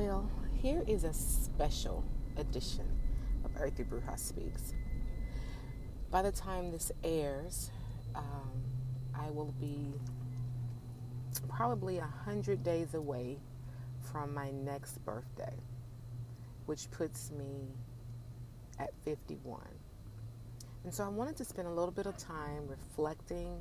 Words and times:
Well, 0.00 0.30
here 0.62 0.82
is 0.86 1.04
a 1.04 1.12
special 1.12 2.02
edition 2.38 2.86
of 3.44 3.50
Earthy 3.60 3.84
Bruja 3.84 4.18
Speaks. 4.18 4.72
By 6.10 6.22
the 6.22 6.32
time 6.32 6.70
this 6.70 6.90
airs, 7.04 7.70
um, 8.14 8.50
I 9.14 9.30
will 9.30 9.52
be 9.60 9.92
probably 11.50 11.98
a 11.98 12.10
hundred 12.24 12.62
days 12.62 12.94
away 12.94 13.40
from 14.10 14.32
my 14.32 14.50
next 14.52 15.04
birthday, 15.04 15.52
which 16.64 16.90
puts 16.90 17.30
me 17.32 17.68
at 18.78 18.94
51. 19.04 19.60
And 20.84 20.94
so 20.94 21.04
I 21.04 21.08
wanted 21.08 21.36
to 21.36 21.44
spend 21.44 21.68
a 21.68 21.72
little 21.72 21.92
bit 21.92 22.06
of 22.06 22.16
time 22.16 22.66
reflecting 22.68 23.54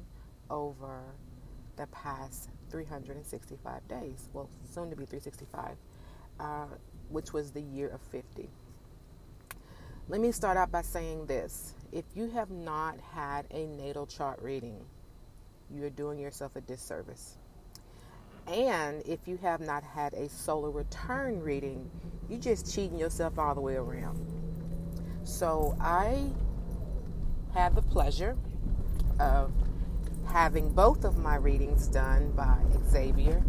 over 0.50 1.02
the 1.76 1.88
past 1.88 2.48
365 2.72 3.86
days. 3.90 4.30
Well, 4.32 4.50
soon 4.74 4.90
to 4.90 4.96
be 4.96 5.06
365, 5.06 5.76
uh, 6.40 6.66
which 7.10 7.34
was 7.34 7.52
the 7.52 7.62
year 7.62 7.90
of 7.90 8.02
50. 8.02 8.50
Let 10.08 10.22
me 10.22 10.32
start 10.32 10.58
out 10.58 10.72
by 10.72 10.82
saying 10.82 11.26
this. 11.28 11.76
If 11.92 12.06
you 12.16 12.30
have 12.30 12.50
not 12.50 13.00
had 13.14 13.46
a 13.52 13.68
natal 13.68 14.06
chart 14.06 14.40
reading, 14.42 14.84
you're 15.72 15.90
doing 15.90 16.20
yourself 16.20 16.56
a 16.56 16.62
disservice. 16.62 17.38
And 18.48 19.04
if 19.06 19.28
you 19.28 19.38
have 19.38 19.62
not 19.62 19.84
had 19.84 20.14
a 20.14 20.28
solar 20.30 20.72
return 20.72 21.42
reading, 21.42 21.90
you're 22.28 22.40
just 22.40 22.74
cheating 22.74 22.98
yourself 22.98 23.38
all 23.38 23.54
the 23.54 23.62
way 23.62 23.76
around. 23.76 24.20
So 25.24 25.78
I 25.80 26.32
had 27.54 27.76
the 27.76 27.84
pleasure 27.84 28.36
of 29.20 29.52
having 30.28 30.72
both 30.72 31.04
of 31.04 31.18
my 31.18 31.36
readings 31.36 31.88
done 31.88 32.32
by 32.32 32.58
Xavier. 32.90 33.44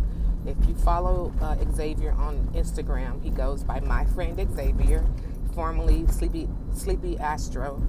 If 0.47 0.57
you 0.67 0.75
follow 0.75 1.33
uh, 1.41 1.57
Xavier 1.75 2.13
on 2.13 2.49
Instagram, 2.55 3.23
he 3.23 3.31
goes 3.31 3.63
by 3.63 3.81
my 3.81 4.05
friend 4.07 4.39
Xavier, 4.57 5.05
formerly 5.55 6.07
Sleepy 6.07 6.49
Sleepy 6.73 7.19
Astro, 7.19 7.83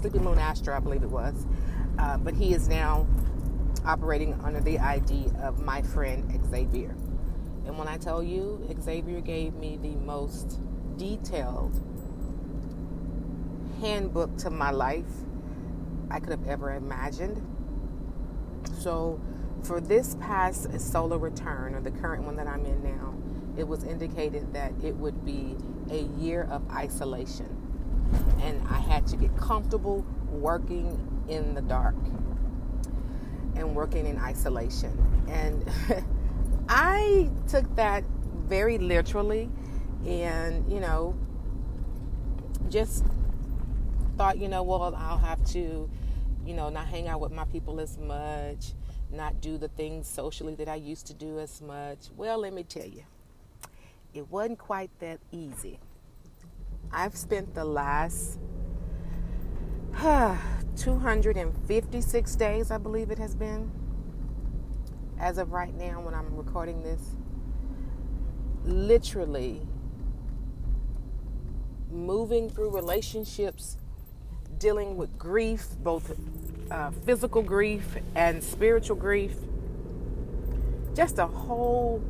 Sleepy 0.00 0.18
Moon 0.18 0.38
Astro, 0.38 0.76
I 0.76 0.80
believe 0.80 1.02
it 1.02 1.10
was. 1.10 1.46
Uh, 1.98 2.16
but 2.18 2.34
he 2.34 2.54
is 2.54 2.68
now 2.68 3.06
operating 3.84 4.34
under 4.42 4.60
the 4.60 4.78
ID 4.78 5.30
of 5.42 5.60
my 5.60 5.82
friend 5.82 6.40
Xavier. 6.50 6.96
And 7.66 7.78
when 7.78 7.86
I 7.86 7.96
tell 7.96 8.22
you, 8.22 8.66
Xavier 8.80 9.20
gave 9.20 9.54
me 9.54 9.78
the 9.80 9.94
most 9.96 10.60
detailed 10.96 11.80
handbook 13.80 14.36
to 14.38 14.50
my 14.50 14.70
life 14.70 15.04
I 16.10 16.20
could 16.20 16.30
have 16.30 16.46
ever 16.46 16.74
imagined. 16.74 17.40
So, 18.78 19.20
for 19.62 19.80
this 19.80 20.16
past 20.20 20.80
solar 20.80 21.18
return, 21.18 21.74
or 21.74 21.80
the 21.80 21.90
current 21.90 22.24
one 22.24 22.36
that 22.36 22.46
I'm 22.46 22.64
in 22.66 22.82
now, 22.82 23.14
it 23.56 23.66
was 23.66 23.84
indicated 23.84 24.52
that 24.54 24.72
it 24.82 24.96
would 24.96 25.24
be 25.24 25.56
a 25.90 26.02
year 26.20 26.48
of 26.50 26.68
isolation. 26.70 27.58
And 28.42 28.66
I 28.68 28.78
had 28.78 29.06
to 29.08 29.16
get 29.16 29.36
comfortable 29.36 30.04
working 30.30 31.24
in 31.28 31.54
the 31.54 31.62
dark 31.62 31.94
and 33.54 33.74
working 33.74 34.06
in 34.06 34.18
isolation. 34.18 34.98
And 35.28 35.64
I 36.68 37.30
took 37.48 37.74
that 37.76 38.04
very 38.46 38.78
literally 38.78 39.50
and, 40.06 40.70
you 40.70 40.80
know, 40.80 41.14
just 42.68 43.04
thought, 44.16 44.38
you 44.38 44.48
know, 44.48 44.62
well, 44.62 44.94
I'll 44.96 45.18
have 45.18 45.44
to, 45.52 45.88
you 46.44 46.54
know, 46.54 46.68
not 46.70 46.86
hang 46.86 47.08
out 47.08 47.20
with 47.20 47.32
my 47.32 47.44
people 47.44 47.80
as 47.80 47.98
much, 47.98 48.72
not 49.12 49.40
do 49.40 49.58
the 49.58 49.68
things 49.68 50.06
socially 50.06 50.54
that 50.56 50.68
I 50.68 50.76
used 50.76 51.06
to 51.08 51.14
do 51.14 51.38
as 51.38 51.60
much. 51.60 52.10
Well, 52.16 52.38
let 52.38 52.52
me 52.52 52.62
tell 52.62 52.86
you, 52.86 53.04
it 54.14 54.30
wasn't 54.30 54.58
quite 54.58 54.90
that 55.00 55.20
easy. 55.30 55.78
I've 56.90 57.16
spent 57.16 57.54
the 57.54 57.64
last 57.64 58.38
256 60.76 62.36
days, 62.36 62.70
I 62.70 62.78
believe 62.78 63.10
it 63.10 63.18
has 63.18 63.34
been, 63.34 63.70
as 65.18 65.38
of 65.38 65.52
right 65.52 65.74
now 65.74 66.00
when 66.00 66.14
I'm 66.14 66.34
recording 66.36 66.82
this, 66.82 67.16
literally 68.64 69.62
moving 71.90 72.48
through 72.48 72.70
relationships, 72.70 73.76
dealing 74.58 74.96
with 74.96 75.18
grief, 75.18 75.76
both 75.82 76.10
uh, 76.72 76.90
physical 77.04 77.42
grief 77.42 77.96
and 78.14 78.42
spiritual 78.42 78.96
grief. 78.96 79.36
Just 80.94 81.18
a 81.18 81.26
whole 81.26 82.02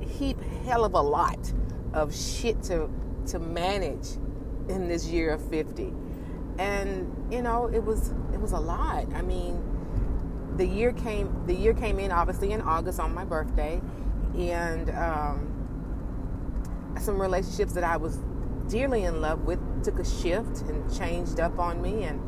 heap, 0.00 0.40
hell 0.64 0.84
of 0.84 0.94
a 0.94 1.00
lot 1.00 1.52
of 1.92 2.14
shit 2.14 2.62
to 2.64 2.88
to 3.26 3.38
manage 3.38 4.16
in 4.68 4.88
this 4.88 5.06
year 5.06 5.30
of 5.32 5.48
50 5.50 5.92
and 6.58 7.32
you 7.32 7.42
know 7.42 7.66
it 7.66 7.82
was 7.82 8.12
it 8.32 8.40
was 8.40 8.52
a 8.52 8.58
lot 8.58 9.06
i 9.14 9.22
mean 9.22 9.62
the 10.56 10.66
year 10.66 10.92
came 10.92 11.46
the 11.46 11.54
year 11.54 11.72
came 11.74 11.98
in 11.98 12.12
obviously 12.12 12.52
in 12.52 12.60
august 12.60 13.00
on 13.00 13.14
my 13.14 13.24
birthday 13.24 13.80
and 14.36 14.90
um, 14.90 15.50
some 17.00 17.20
relationships 17.20 17.72
that 17.72 17.84
i 17.84 17.96
was 17.96 18.18
dearly 18.68 19.04
in 19.04 19.20
love 19.20 19.40
with 19.42 19.58
took 19.84 19.98
a 19.98 20.04
shift 20.04 20.62
and 20.62 20.96
changed 20.96 21.40
up 21.40 21.58
on 21.58 21.80
me 21.80 22.04
and 22.04 22.20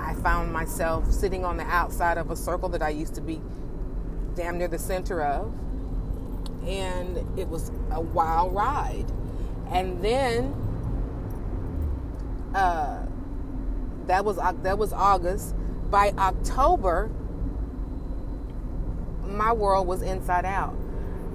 i 0.00 0.14
found 0.14 0.52
myself 0.52 1.10
sitting 1.10 1.44
on 1.44 1.56
the 1.56 1.64
outside 1.64 2.18
of 2.18 2.30
a 2.30 2.36
circle 2.36 2.68
that 2.68 2.82
i 2.82 2.88
used 2.88 3.14
to 3.14 3.20
be 3.20 3.40
damn 4.34 4.58
near 4.58 4.68
the 4.68 4.78
center 4.78 5.22
of 5.22 5.52
and 6.66 7.18
it 7.38 7.48
was 7.48 7.70
a 7.92 8.00
wild 8.00 8.54
ride 8.54 9.06
and 9.70 10.02
then 10.02 10.54
uh, 12.54 13.04
that 14.06 14.24
was 14.24 14.36
that 14.62 14.78
was 14.78 14.92
August. 14.92 15.54
By 15.90 16.12
October, 16.18 17.10
my 19.24 19.52
world 19.52 19.86
was 19.86 20.02
inside 20.02 20.44
out 20.44 20.74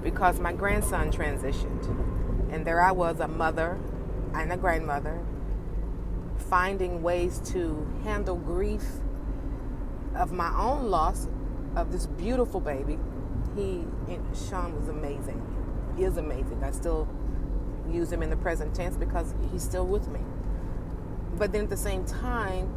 because 0.02 0.40
my 0.40 0.52
grandson 0.52 1.10
transitioned, 1.10 1.88
and 2.52 2.66
there 2.66 2.82
I 2.82 2.92
was, 2.92 3.20
a 3.20 3.28
mother 3.28 3.78
and 4.34 4.52
a 4.52 4.56
grandmother, 4.56 5.20
finding 6.42 7.02
ways 7.02 7.40
to 7.52 7.86
handle 8.04 8.36
grief 8.36 8.84
of 10.14 10.32
my 10.32 10.52
own 10.56 10.90
loss 10.90 11.28
of 11.76 11.92
this 11.92 12.06
beautiful 12.06 12.60
baby. 12.60 12.98
He, 13.56 13.84
Sean, 14.48 14.74
was 14.76 14.88
amazing. 14.88 15.40
He 15.96 16.04
is 16.04 16.16
amazing. 16.16 16.62
I 16.62 16.70
still 16.70 17.08
use 17.90 18.12
him 18.12 18.22
in 18.22 18.30
the 18.30 18.36
present 18.36 18.74
tense 18.74 18.96
because 18.96 19.34
he's 19.50 19.62
still 19.62 19.86
with 19.86 20.08
me 20.08 20.20
but 21.38 21.52
then 21.52 21.64
at 21.64 21.70
the 21.70 21.76
same 21.76 22.04
time, 22.04 22.72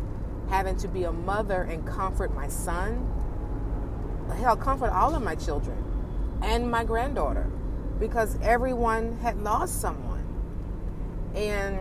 having 0.49 0.77
to 0.77 0.87
be 0.87 1.03
a 1.03 1.11
mother 1.11 1.63
and 1.63 1.85
comfort 1.85 2.33
my 2.33 2.47
son, 2.47 3.07
hell, 4.39 4.55
comfort 4.55 4.89
all 4.91 5.13
of 5.15 5.21
my 5.21 5.35
children 5.35 5.83
and 6.41 6.69
my 6.69 6.83
granddaughter 6.83 7.49
because 7.99 8.37
everyone 8.41 9.17
had 9.17 9.41
lost 9.41 9.81
someone. 9.81 10.23
And 11.35 11.79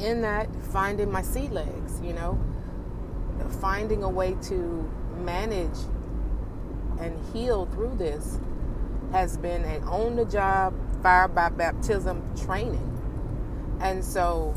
in 0.00 0.22
that, 0.22 0.48
finding 0.72 1.10
my 1.10 1.22
sea 1.22 1.48
legs, 1.48 2.00
you 2.02 2.12
know, 2.12 2.38
finding 3.60 4.02
a 4.02 4.08
way 4.08 4.36
to 4.42 4.90
manage 5.18 5.78
and 7.00 7.18
heal 7.32 7.66
through 7.66 7.94
this 7.96 8.38
has 9.12 9.36
been 9.36 9.64
an 9.64 9.82
on 9.84 10.16
the 10.16 10.24
job, 10.24 10.74
fire 11.02 11.28
by 11.28 11.48
baptism 11.48 12.22
training. 12.36 12.92
And 13.80 14.04
so 14.04 14.54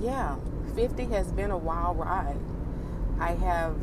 yeah, 0.00 0.36
50 0.74 1.04
has 1.06 1.32
been 1.32 1.50
a 1.50 1.56
wild 1.56 1.98
ride. 1.98 2.38
I 3.18 3.32
have 3.32 3.76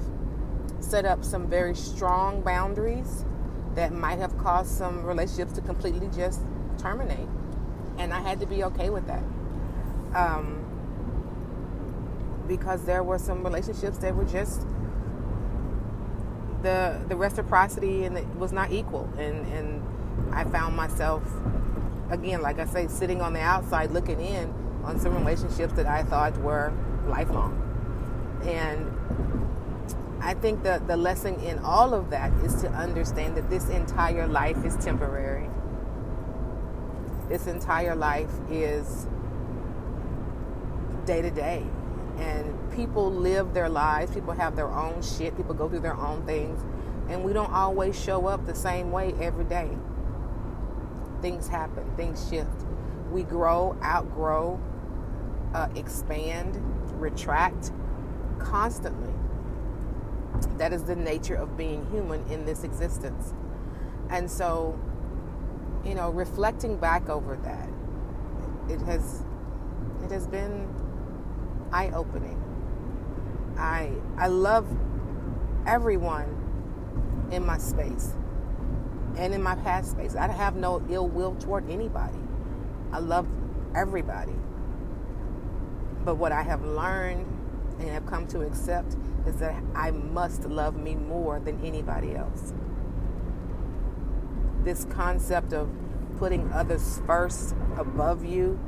set 0.79 1.05
up 1.05 1.23
some 1.23 1.47
very 1.47 1.75
strong 1.75 2.41
boundaries 2.41 3.25
that 3.75 3.91
might 3.93 4.19
have 4.19 4.37
caused 4.37 4.71
some 4.71 5.05
relationships 5.05 5.53
to 5.53 5.61
completely 5.61 6.09
just 6.15 6.41
terminate. 6.77 7.27
And 7.97 8.13
I 8.13 8.21
had 8.21 8.39
to 8.39 8.47
be 8.47 8.63
okay 8.65 8.89
with 8.89 9.05
that. 9.07 9.23
Um, 10.13 10.65
because 12.47 12.83
there 12.85 13.03
were 13.03 13.19
some 13.19 13.43
relationships 13.43 13.99
that 13.99 14.15
were 14.15 14.25
just 14.25 14.61
the 16.63 16.99
the 17.07 17.15
reciprocity 17.15 18.05
and 18.05 18.17
it 18.17 18.27
was 18.35 18.51
not 18.51 18.71
equal 18.71 19.07
and 19.17 19.45
and 19.53 19.83
I 20.33 20.43
found 20.43 20.75
myself 20.75 21.23
again 22.09 22.41
like 22.41 22.59
I 22.59 22.65
say 22.65 22.87
sitting 22.87 23.21
on 23.21 23.33
the 23.33 23.39
outside 23.39 23.91
looking 23.91 24.19
in 24.19 24.53
on 24.83 24.99
some 24.99 25.15
relationships 25.15 25.73
that 25.73 25.85
I 25.85 26.03
thought 26.03 26.37
were 26.37 26.73
lifelong. 27.07 27.65
And 28.43 28.91
I 30.21 30.33
think 30.33 30.63
the, 30.63 30.81
the 30.85 30.97
lesson 30.97 31.35
in 31.41 31.59
all 31.59 31.93
of 31.93 32.09
that 32.09 32.31
is 32.43 32.61
to 32.61 32.69
understand 32.69 33.37
that 33.37 33.49
this 33.49 33.69
entire 33.69 34.27
life 34.27 34.63
is 34.65 34.75
temporary. 34.77 35.49
This 37.27 37.47
entire 37.47 37.95
life 37.95 38.31
is 38.49 39.07
day 41.09 41.23
to 41.23 41.31
day. 41.31 41.65
And 42.19 42.55
people 42.75 43.11
live 43.11 43.53
their 43.55 43.69
lives, 43.69 44.13
people 44.13 44.33
have 44.33 44.55
their 44.55 44.69
own 44.69 45.01
shit, 45.01 45.35
people 45.37 45.55
go 45.55 45.67
through 45.69 45.81
their 45.81 45.97
own 45.97 46.25
things, 46.27 46.63
and 47.09 47.23
we 47.23 47.33
don't 47.33 47.51
always 47.51 47.99
show 47.99 48.27
up 48.27 48.45
the 48.45 48.55
same 48.55 48.91
way 48.91 49.15
every 49.19 49.45
day. 49.45 49.71
things 51.21 51.47
happen, 51.49 51.85
things 51.97 52.29
shift. 52.29 52.65
We 53.11 53.23
grow, 53.23 53.77
outgrow, 53.83 54.59
uh, 55.53 55.69
expand, 55.75 56.61
retract 57.01 57.71
constantly. 58.39 59.13
That 60.57 60.73
is 60.73 60.83
the 60.85 60.95
nature 60.95 61.35
of 61.35 61.57
being 61.57 61.85
human 61.91 62.25
in 62.31 62.45
this 62.45 62.63
existence. 62.63 63.33
And 64.09 64.29
so, 64.29 64.79
you 65.85 65.95
know, 65.95 66.11
reflecting 66.11 66.77
back 66.77 67.09
over 67.09 67.37
that, 67.37 67.69
it 68.69 68.81
has 68.83 69.23
it 70.03 70.11
has 70.11 70.27
been 70.27 70.67
eye-opening. 71.71 72.37
I 73.57 73.91
I 74.17 74.27
love 74.27 74.67
everyone 75.65 76.35
in 77.31 77.45
my 77.45 77.57
space 77.57 78.13
and 79.17 79.33
in 79.33 79.41
my 79.41 79.55
past 79.55 79.91
space. 79.91 80.15
I 80.15 80.27
have 80.27 80.55
no 80.55 80.81
ill 80.89 81.07
will 81.07 81.35
toward 81.35 81.69
anybody. 81.69 82.19
I 82.91 82.99
love 82.99 83.27
everybody. 83.75 84.33
But 86.05 86.15
what 86.15 86.31
I 86.31 86.41
have 86.43 86.63
learned 86.63 87.25
and 87.79 87.89
have 87.89 88.05
come 88.05 88.27
to 88.27 88.41
accept 88.41 88.95
is 89.27 89.35
that 89.37 89.61
I 89.75 89.91
must 89.91 90.45
love 90.45 90.75
me 90.75 90.95
more 90.95 91.39
than 91.39 91.63
anybody 91.63 92.15
else. 92.15 92.53
This 94.63 94.85
concept 94.85 95.53
of 95.53 95.69
putting 96.17 96.51
others 96.51 97.01
first 97.05 97.55
above 97.77 98.25
you 98.25 98.59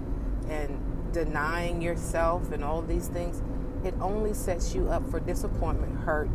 and 0.50 0.80
denying 1.12 1.82
yourself 1.82 2.52
and 2.52 2.64
all 2.64 2.82
these 2.82 3.08
things, 3.08 3.42
it 3.84 3.94
only 4.00 4.34
sets 4.34 4.76
you 4.76 4.90
up 4.90 5.10
for 5.10 5.20
disappointment, 5.20 6.00
hurt, 6.02 6.30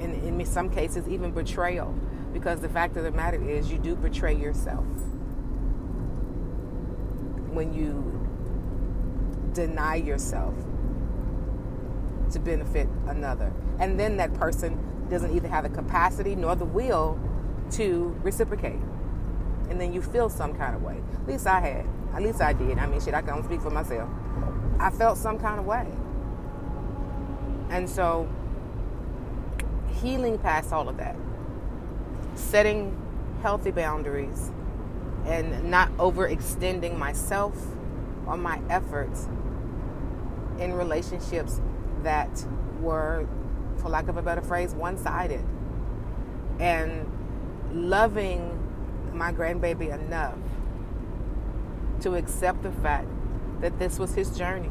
and 0.00 0.14
in 0.14 0.44
some 0.46 0.70
cases, 0.70 1.08
even 1.08 1.32
betrayal. 1.32 1.94
Because 2.32 2.60
the 2.60 2.68
fact 2.68 2.96
of 2.96 3.04
the 3.04 3.10
matter 3.10 3.42
is, 3.42 3.70
you 3.70 3.78
do 3.78 3.96
betray 3.96 4.34
yourself 4.34 4.84
when 7.50 7.72
you 7.72 8.04
deny 9.54 9.96
yourself 9.96 10.54
to 12.30 12.38
benefit 12.38 12.88
another. 13.06 13.52
And 13.80 13.98
then 13.98 14.16
that 14.18 14.34
person 14.34 14.78
doesn't 15.08 15.34
either 15.34 15.48
have 15.48 15.64
the 15.64 15.70
capacity 15.70 16.34
nor 16.34 16.54
the 16.54 16.66
will 16.66 17.18
to 17.72 18.14
reciprocate. 18.22 18.78
And 19.70 19.80
then 19.80 19.92
you 19.92 20.02
feel 20.02 20.28
some 20.28 20.54
kind 20.54 20.76
of 20.76 20.82
way. 20.82 21.00
At 21.14 21.26
least 21.26 21.46
I 21.46 21.60
had. 21.60 21.86
At 22.14 22.22
least 22.22 22.40
I 22.40 22.52
did. 22.52 22.78
I 22.78 22.86
mean, 22.86 23.00
shit, 23.00 23.14
I 23.14 23.20
can 23.22 23.30
only 23.30 23.44
speak 23.44 23.60
for 23.60 23.70
myself. 23.70 24.08
I 24.80 24.90
felt 24.90 25.18
some 25.18 25.38
kind 25.38 25.58
of 25.58 25.66
way. 25.66 25.86
And 27.70 27.88
so, 27.88 28.28
healing 30.00 30.38
past 30.38 30.72
all 30.72 30.88
of 30.88 30.96
that, 30.96 31.16
setting 32.34 32.96
healthy 33.42 33.70
boundaries, 33.70 34.50
and 35.26 35.70
not 35.70 35.94
overextending 35.98 36.96
myself 36.96 37.54
or 38.26 38.36
my 38.36 38.60
efforts 38.70 39.28
in 40.58 40.72
relationships 40.72 41.60
that 42.02 42.46
were, 42.80 43.26
for 43.76 43.88
lack 43.88 44.08
of 44.08 44.16
a 44.16 44.22
better 44.22 44.40
phrase, 44.40 44.74
one 44.74 44.96
sided. 44.96 45.44
And 46.58 47.06
loving 47.72 48.54
my 49.12 49.32
grandbaby 49.32 49.92
enough 49.92 50.38
to 52.00 52.14
accept 52.14 52.62
the 52.62 52.72
fact 52.72 53.08
that 53.60 53.78
this 53.78 53.98
was 53.98 54.14
his 54.14 54.36
journey 54.36 54.70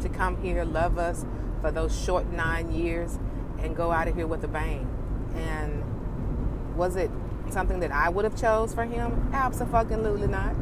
to 0.00 0.08
come 0.08 0.40
here, 0.42 0.64
love 0.64 0.98
us 0.98 1.24
for 1.60 1.70
those 1.70 1.98
short 1.98 2.26
nine 2.32 2.72
years, 2.72 3.18
and 3.58 3.76
go 3.76 3.90
out 3.92 4.08
of 4.08 4.14
here 4.14 4.26
with 4.26 4.42
a 4.44 4.48
bang. 4.48 4.88
And 5.34 6.76
was 6.76 6.96
it 6.96 7.10
something 7.50 7.80
that 7.80 7.92
I 7.92 8.08
would 8.08 8.24
have 8.24 8.36
chose 8.36 8.74
for 8.74 8.84
him? 8.84 9.30
Absolutely 9.32 10.26
not. 10.26 10.54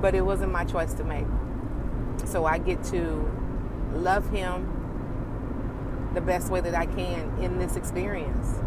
But 0.00 0.14
it 0.14 0.22
wasn't 0.22 0.52
my 0.52 0.64
choice 0.64 0.92
to 0.94 1.04
make. 1.04 1.26
So 2.26 2.44
I 2.44 2.58
get 2.58 2.82
to 2.84 3.30
love 3.94 4.30
him 4.30 6.10
the 6.14 6.20
best 6.20 6.50
way 6.50 6.60
that 6.60 6.74
I 6.74 6.86
can 6.86 7.38
in 7.40 7.58
this 7.58 7.76
experience. 7.76 8.60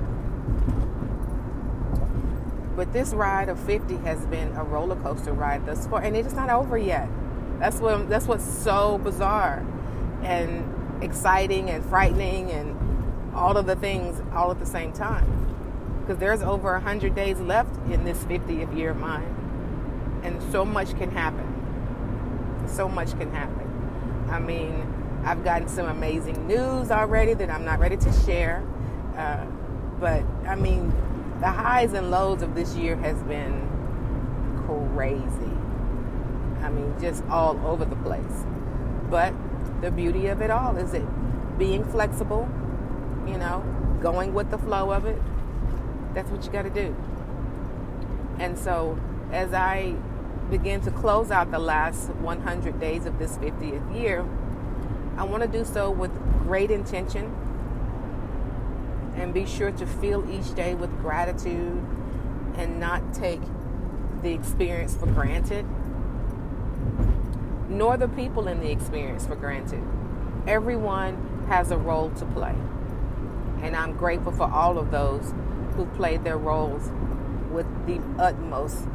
But 2.75 2.91
this 2.91 3.13
ride 3.13 3.49
of 3.49 3.59
50 3.59 3.95
has 3.97 4.25
been 4.25 4.51
a 4.55 4.63
roller 4.63 4.95
coaster 4.97 5.31
ride 5.31 5.65
thus 5.65 5.87
far, 5.87 6.01
and 6.01 6.15
it 6.15 6.25
is 6.25 6.33
not 6.33 6.49
over 6.49 6.77
yet. 6.77 7.07
That's 7.59 7.79
what 7.79 8.09
that's 8.09 8.27
what's 8.27 8.43
so 8.43 8.97
bizarre 8.97 9.65
and 10.21 11.03
exciting 11.03 11.69
and 11.69 11.85
frightening 11.85 12.51
and 12.51 12.75
all 13.33 13.57
of 13.57 13.65
the 13.65 13.75
things 13.75 14.21
all 14.33 14.51
at 14.51 14.59
the 14.59 14.65
same 14.65 14.91
time. 14.91 15.25
Because 16.01 16.17
there's 16.19 16.41
over 16.41 16.73
100 16.73 17.15
days 17.15 17.39
left 17.39 17.75
in 17.89 18.03
this 18.03 18.23
50th 18.25 18.75
year 18.75 18.91
of 18.91 18.97
mine, 18.97 20.21
and 20.23 20.41
so 20.51 20.65
much 20.65 20.95
can 20.97 21.11
happen. 21.11 21.51
So 22.67 22.89
much 22.89 23.17
can 23.17 23.31
happen. 23.31 24.27
I 24.29 24.39
mean, 24.39 24.85
I've 25.23 25.43
gotten 25.43 25.67
some 25.67 25.87
amazing 25.87 26.45
news 26.47 26.91
already 26.91 27.33
that 27.35 27.49
I'm 27.49 27.63
not 27.63 27.79
ready 27.79 27.97
to 27.97 28.11
share. 28.25 28.63
Uh, 29.15 29.45
but 29.99 30.23
I 30.45 30.55
mean, 30.55 30.91
the 31.45 31.51
highs 31.51 31.93
and 31.93 32.09
lows 32.09 32.41
of 32.41 32.55
this 32.55 32.73
year 32.75 32.95
has 32.95 33.21
been 33.21 33.69
crazy. 34.65 35.53
I 36.63 36.71
mean, 36.71 36.95
just 36.99 37.23
all 37.25 37.63
over 37.67 37.85
the 37.85 37.95
place. 37.97 38.45
But 39.11 39.31
the 39.79 39.91
beauty 39.91 40.25
of 40.25 40.41
it 40.41 40.49
all 40.49 40.75
is 40.75 40.95
it 40.95 41.05
being 41.59 41.85
flexible, 41.85 42.49
you 43.27 43.37
know, 43.37 43.63
going 44.01 44.33
with 44.33 44.49
the 44.49 44.57
flow 44.57 44.89
of 44.89 45.05
it. 45.05 45.21
That's 46.15 46.31
what 46.31 46.43
you 46.43 46.51
got 46.51 46.63
to 46.63 46.71
do. 46.71 46.95
And 48.39 48.57
so, 48.57 48.99
as 49.31 49.53
I 49.53 49.93
begin 50.49 50.81
to 50.81 50.89
close 50.89 51.29
out 51.29 51.51
the 51.51 51.59
last 51.59 52.09
100 52.09 52.79
days 52.79 53.05
of 53.05 53.19
this 53.19 53.37
50th 53.37 53.95
year, 53.95 54.25
I 55.15 55.25
want 55.25 55.43
to 55.43 55.47
do 55.47 55.63
so 55.63 55.91
with 55.91 56.09
great 56.39 56.71
intention 56.71 57.31
and 59.15 59.33
be 59.33 59.45
sure 59.45 59.71
to 59.71 59.85
feel 59.85 60.29
each 60.29 60.53
day 60.55 60.75
with 60.75 60.89
gratitude 60.99 61.83
and 62.57 62.79
not 62.79 63.13
take 63.13 63.41
the 64.21 64.33
experience 64.33 64.95
for 64.95 65.07
granted, 65.07 65.65
nor 67.69 67.97
the 67.97 68.07
people 68.07 68.47
in 68.47 68.59
the 68.59 68.71
experience 68.71 69.25
for 69.25 69.35
granted. 69.35 69.83
Everyone 70.47 71.45
has 71.47 71.71
a 71.71 71.77
role 71.77 72.09
to 72.11 72.25
play. 72.25 72.55
And 73.61 73.75
I'm 73.75 73.93
grateful 73.93 74.31
for 74.31 74.49
all 74.51 74.77
of 74.77 74.91
those 74.91 75.33
who 75.75 75.85
played 75.85 76.23
their 76.23 76.37
roles 76.37 76.91
with 77.51 77.65
the 77.87 77.99
utmost 78.21 78.85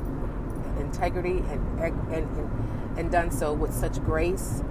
integrity 0.79 1.39
and, 1.49 1.81
and, 1.81 2.13
and, 2.13 2.99
and 2.99 3.11
done 3.11 3.31
so 3.31 3.53
with 3.53 3.73
such 3.73 4.03
grace 4.05 4.63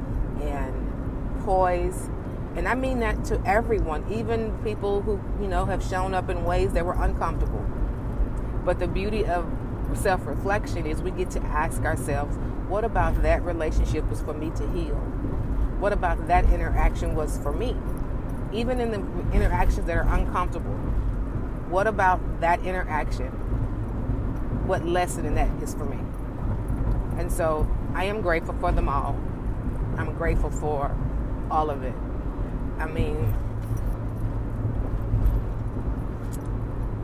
and 0.42 1.44
poise. 1.44 2.10
And 2.56 2.68
I 2.68 2.76
mean 2.76 3.00
that 3.00 3.24
to 3.26 3.42
everyone, 3.46 4.06
even 4.12 4.58
people 4.64 5.02
who, 5.02 5.20
you 5.42 5.48
know, 5.48 5.66
have 5.66 5.84
shown 5.84 6.14
up 6.14 6.30
in 6.30 6.44
ways 6.44 6.74
that 6.74 6.86
were 6.86 7.02
uncomfortable. 7.02 7.66
But 8.66 8.80
the 8.80 8.88
beauty 8.88 9.26
of 9.26 9.46
self 9.94 10.26
reflection 10.26 10.86
is 10.86 11.02
we 11.02 11.12
get 11.12 11.30
to 11.32 11.42
ask 11.42 11.84
ourselves, 11.84 12.38
what 12.68 12.84
about 12.84 13.22
that 13.24 13.44
relationship 13.44 14.08
was 14.10 14.22
for 14.22 14.34
me 14.34 14.52
to 14.52 14.70
heal? 14.72 14.96
What 15.80 15.94
about 15.94 16.28
that 16.28 16.46
interaction 16.52 17.16
was 17.16 17.38
for 17.38 17.54
me? 17.54 17.76
Even 18.52 18.80
in 18.80 18.92
the 18.92 19.36
interactions 19.36 19.86
that 19.86 19.96
are 19.96 20.14
uncomfortable, 20.14 20.74
what 21.70 21.88
about 21.88 22.42
that 22.42 22.60
interaction? 22.66 23.28
What 24.68 24.86
lesson 24.86 25.26
in 25.26 25.36
that 25.36 25.50
is 25.62 25.74
for 25.74 25.86
me? 25.86 25.98
And 27.18 27.32
so 27.32 27.68
I 27.94 28.06
am 28.06 28.22
grateful 28.22 28.56
for 28.60 28.72
them 28.72 28.90
all. 28.90 29.16
I'm 29.98 30.14
grateful 30.16 30.50
for 30.52 30.96
all 31.52 31.70
of 31.70 31.84
it. 31.84 31.94
I 32.80 32.88
mean, 32.88 33.36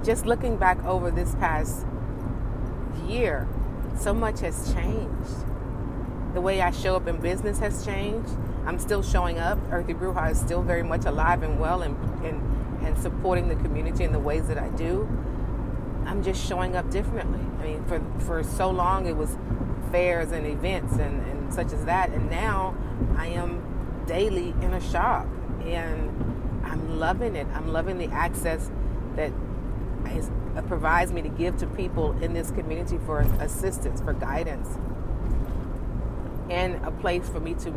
just 0.06 0.26
looking 0.26 0.56
back 0.56 0.84
over 0.86 1.12
this 1.12 1.36
past 1.36 1.86
year, 3.06 3.48
so 3.98 4.14
much 4.14 4.40
has 4.40 4.74
changed. 4.74 5.46
The 6.34 6.42
way 6.42 6.62
I 6.62 6.72
show 6.72 6.96
up 6.96 7.08
in 7.08 7.18
business 7.18 7.60
has 7.60 7.86
changed. 7.86 8.30
I'm 8.66 8.80
still 8.80 9.04
showing 9.04 9.38
up. 9.38 9.60
Earthy 9.70 9.94
Bruja 9.94 10.32
is 10.32 10.40
still 10.40 10.62
very 10.62 10.84
much 10.84 11.06
alive 11.06 11.44
and 11.44 11.60
well 11.60 11.82
and, 11.82 11.98
and, 12.24 12.42
and 12.86 12.98
supporting 12.98 13.50
the 13.50 13.56
community 13.56 14.06
in 14.06 14.14
the 14.14 14.20
ways 14.20 14.48
that 14.48 14.58
I 14.58 14.70
do. 14.70 15.08
I'm 16.06 16.24
just 16.24 16.46
showing 16.46 16.76
up 16.76 16.90
differently. 16.90 17.42
I 17.60 17.64
mean, 17.64 17.86
for, 17.86 18.02
for 18.26 18.44
so 18.44 18.70
long 18.70 19.08
it 19.08 19.16
was 19.16 19.38
fairs 19.92 20.32
and 20.32 20.48
events 20.48 20.94
and, 20.94 21.26
and 21.28 21.54
such 21.54 21.74
as 21.74 21.84
that. 21.86 22.12
And 22.12 22.30
now 22.30 22.76
I 23.18 23.28
am 23.28 24.04
daily 24.08 24.54
in 24.62 24.74
a 24.74 24.82
shop 24.92 25.28
and 25.66 26.64
I'm 26.66 27.00
loving 27.00 27.36
it. 27.36 27.48
I'm 27.54 27.72
loving 27.72 27.98
the 27.98 28.08
access 28.08 28.70
that 29.16 29.32
is, 30.12 30.30
uh, 30.56 30.62
provides 30.64 31.12
me 31.12 31.22
to 31.22 31.30
give 31.30 31.58
to 31.58 31.68
people 31.68 32.12
in 32.22 32.34
this 32.34 32.52
community 32.52 33.00
for 33.06 33.22
assistance, 33.40 34.02
for 34.02 34.14
guidance, 34.14 34.70
and 36.50 36.84
a 36.86 36.92
place 36.92 37.28
for 37.28 37.40
me 37.40 37.54
to 37.56 37.74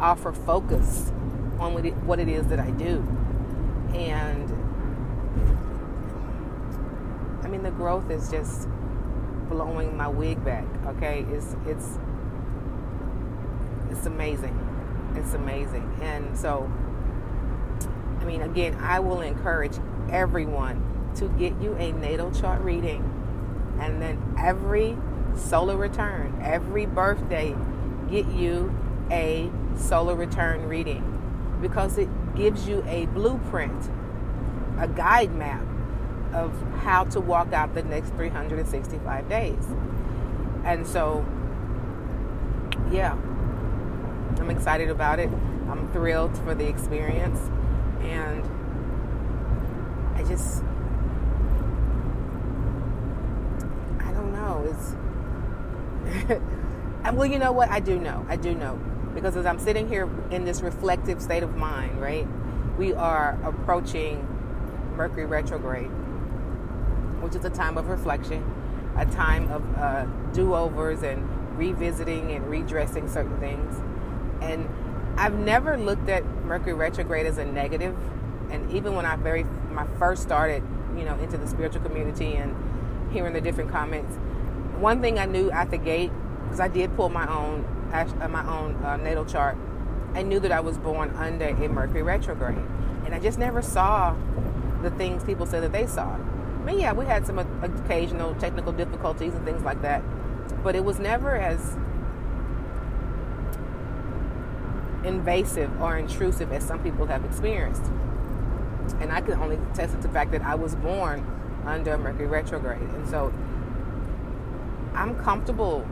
offer 0.00 0.32
focus 0.32 1.12
on 1.58 1.74
what 1.74 1.86
it, 1.86 1.94
what 1.98 2.18
it 2.18 2.28
is 2.28 2.46
that 2.48 2.58
I 2.58 2.70
do. 2.70 3.06
And 3.94 4.50
I 7.44 7.48
mean, 7.48 7.62
the 7.62 7.70
growth 7.70 8.10
is 8.10 8.30
just 8.30 8.68
blowing 9.48 9.96
my 9.96 10.08
wig 10.08 10.44
back. 10.44 10.66
Okay, 10.86 11.24
it's 11.30 11.54
it's 11.66 11.98
it's 13.90 14.06
amazing. 14.06 14.58
It's 15.14 15.34
amazing, 15.34 15.88
and 16.02 16.36
so 16.36 16.70
I 18.24 18.26
mean, 18.26 18.40
again, 18.40 18.74
I 18.80 19.00
will 19.00 19.20
encourage 19.20 19.76
everyone 20.10 21.12
to 21.16 21.28
get 21.28 21.60
you 21.60 21.74
a 21.74 21.92
natal 21.92 22.30
chart 22.30 22.62
reading, 22.62 23.02
and 23.78 24.00
then 24.00 24.18
every 24.38 24.96
solar 25.36 25.76
return, 25.76 26.40
every 26.42 26.86
birthday, 26.86 27.54
get 28.10 28.26
you 28.28 28.74
a 29.10 29.50
solar 29.76 30.14
return 30.14 30.66
reading 30.66 31.58
because 31.60 31.98
it 31.98 32.08
gives 32.34 32.66
you 32.66 32.82
a 32.88 33.04
blueprint, 33.06 33.90
a 34.78 34.88
guide 34.88 35.34
map 35.34 35.62
of 36.32 36.50
how 36.78 37.04
to 37.04 37.20
walk 37.20 37.52
out 37.52 37.74
the 37.74 37.82
next 37.82 38.14
365 38.14 39.28
days. 39.28 39.66
And 40.64 40.86
so, 40.86 41.26
yeah, 42.90 43.12
I'm 44.38 44.48
excited 44.48 44.88
about 44.88 45.18
it. 45.18 45.28
I'm 45.68 45.92
thrilled 45.92 46.36
for 46.38 46.54
the 46.54 46.66
experience. 46.66 47.38
And 48.04 48.42
I 50.14 50.22
just, 50.22 50.62
I 54.00 54.12
don't 54.12 54.32
know. 54.32 54.64
It's, 54.68 54.96
well, 57.14 57.26
you 57.26 57.38
know 57.38 57.52
what? 57.52 57.70
I 57.70 57.80
do 57.80 57.98
know. 57.98 58.24
I 58.28 58.36
do 58.36 58.54
know. 58.54 58.78
Because 59.14 59.36
as 59.36 59.46
I'm 59.46 59.58
sitting 59.58 59.88
here 59.88 60.08
in 60.30 60.44
this 60.44 60.60
reflective 60.60 61.22
state 61.22 61.42
of 61.42 61.56
mind, 61.56 62.00
right, 62.00 62.26
we 62.76 62.92
are 62.92 63.38
approaching 63.44 64.28
Mercury 64.96 65.26
retrograde, 65.26 65.90
which 67.20 67.34
is 67.34 67.44
a 67.44 67.50
time 67.50 67.78
of 67.78 67.88
reflection, 67.88 68.44
a 68.96 69.06
time 69.06 69.50
of 69.50 69.76
uh, 69.76 70.04
do 70.32 70.54
overs 70.54 71.02
and 71.02 71.28
revisiting 71.56 72.32
and 72.32 72.48
redressing 72.48 73.08
certain 73.08 73.38
things. 73.38 73.80
And 74.40 74.68
I've 75.16 75.34
never 75.34 75.78
looked 75.78 76.08
at 76.08 76.24
Mercury 76.44 76.74
retrograde 76.74 77.26
is 77.26 77.38
a 77.38 77.44
negative, 77.44 77.96
and 78.50 78.70
even 78.72 78.94
when 78.94 79.06
I 79.06 79.16
very 79.16 79.46
I 79.76 79.86
first 79.98 80.22
started, 80.22 80.62
you 80.96 81.04
know, 81.04 81.18
into 81.18 81.36
the 81.36 81.46
spiritual 81.46 81.82
community 81.82 82.34
and 82.34 82.54
hearing 83.12 83.32
the 83.32 83.40
different 83.40 83.70
comments, 83.70 84.16
one 84.78 85.00
thing 85.00 85.18
I 85.18 85.26
knew 85.26 85.50
at 85.50 85.70
the 85.70 85.78
gate 85.78 86.10
because 86.44 86.60
I 86.60 86.68
did 86.68 86.94
pull 86.96 87.08
my 87.08 87.26
own 87.32 87.64
uh, 87.92 88.28
my 88.28 88.46
own 88.48 88.76
uh, 88.84 88.96
natal 88.96 89.24
chart. 89.24 89.56
I 90.14 90.22
knew 90.22 90.38
that 90.40 90.52
I 90.52 90.60
was 90.60 90.78
born 90.78 91.10
under 91.16 91.46
a 91.46 91.68
Mercury 91.68 92.02
retrograde, 92.02 92.58
and 93.04 93.14
I 93.14 93.18
just 93.18 93.38
never 93.38 93.62
saw 93.62 94.14
the 94.82 94.90
things 94.90 95.24
people 95.24 95.46
said 95.46 95.62
that 95.62 95.72
they 95.72 95.86
saw. 95.86 96.14
I 96.14 96.64
mean, 96.64 96.80
yeah, 96.80 96.92
we 96.92 97.04
had 97.04 97.26
some 97.26 97.38
occasional 97.38 98.34
technical 98.36 98.72
difficulties 98.72 99.34
and 99.34 99.44
things 99.44 99.62
like 99.62 99.82
that, 99.82 100.02
but 100.62 100.76
it 100.76 100.84
was 100.84 100.98
never 100.98 101.36
as 101.36 101.76
invasive 105.04 105.80
or 105.80 105.96
intrusive 105.96 106.52
as 106.52 106.64
some 106.64 106.82
people 106.82 107.06
have 107.06 107.24
experienced. 107.24 107.84
And 109.00 109.12
I 109.12 109.20
can 109.20 109.34
only 109.34 109.56
attest 109.56 109.94
to 109.94 110.00
the 110.00 110.08
fact 110.08 110.32
that 110.32 110.42
I 110.42 110.54
was 110.54 110.74
born 110.76 111.24
under 111.64 111.96
Mercury 111.96 112.26
retrograde. 112.26 112.80
And 112.80 113.08
so 113.08 113.32
I'm 114.94 115.16
comfortable 115.22 115.86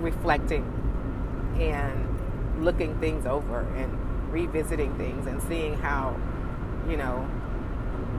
reflecting 0.00 0.64
and 1.58 2.64
looking 2.64 2.98
things 2.98 3.26
over 3.26 3.60
and 3.76 4.32
revisiting 4.32 4.96
things 4.96 5.26
and 5.26 5.42
seeing 5.42 5.74
how, 5.74 6.18
you 6.88 6.96
know, 6.96 7.28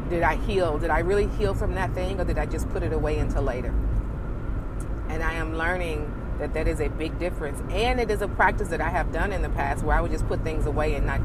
did 0.09 0.23
I 0.23 0.35
heal? 0.35 0.77
Did 0.77 0.89
I 0.89 0.99
really 0.99 1.27
heal 1.27 1.53
from 1.53 1.75
that 1.75 1.93
thing 1.93 2.19
or 2.19 2.23
did 2.23 2.37
I 2.37 2.45
just 2.45 2.69
put 2.69 2.83
it 2.83 2.93
away 2.93 3.19
until 3.19 3.41
later? 3.43 3.73
And 5.09 5.23
I 5.23 5.33
am 5.33 5.57
learning 5.57 6.11
that 6.39 6.53
that 6.53 6.67
is 6.67 6.79
a 6.79 6.89
big 6.89 7.17
difference. 7.19 7.61
And 7.71 7.99
it 7.99 8.11
is 8.11 8.21
a 8.21 8.27
practice 8.27 8.69
that 8.69 8.81
I 8.81 8.89
have 8.89 9.11
done 9.11 9.31
in 9.31 9.41
the 9.41 9.49
past 9.49 9.83
where 9.83 9.97
I 9.97 10.01
would 10.01 10.11
just 10.11 10.27
put 10.27 10.43
things 10.43 10.65
away 10.65 10.95
and 10.95 11.05
not 11.05 11.21